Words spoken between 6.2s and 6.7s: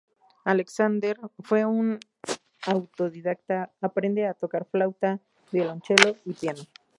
y piano.